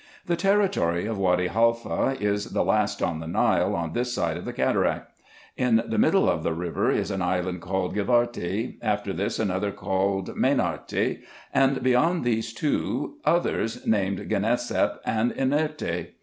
The 0.25 0.35
territory 0.35 1.05
of 1.05 1.19
Wady 1.19 1.45
Haifa 1.45 2.17
is 2.19 2.53
the 2.53 2.63
last 2.63 3.03
on 3.03 3.19
the 3.19 3.27
Nile, 3.27 3.75
on 3.75 3.93
this 3.93 4.11
side 4.11 4.35
of 4.35 4.45
the 4.45 4.51
cataract. 4.51 5.11
In 5.55 5.83
the 5.87 5.99
middle 5.99 6.27
of 6.27 6.41
the 6.41 6.53
river 6.55 6.89
is 6.89 7.11
an 7.11 7.21
island 7.21 7.61
called 7.61 7.93
Givarty, 7.93 8.79
after 8.81 9.13
this 9.13 9.37
another 9.37 9.71
called 9.71 10.35
Mainarty, 10.35 11.19
and 11.53 11.83
beyond 11.83 12.23
these 12.23 12.51
two 12.51 13.17
others, 13.25 13.85
named 13.85 14.27
Genesap 14.27 14.97
and 15.05 15.33
En 15.37 15.51
nerty. 15.51 16.07